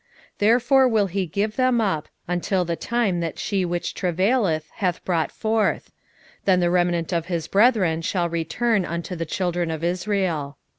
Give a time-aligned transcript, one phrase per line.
[0.37, 5.05] 5:3 Therefore will he give them up, until the time that she which travaileth hath
[5.05, 5.91] brought forth:
[6.45, 10.57] then the remnant of his brethren shall return unto the children of Israel.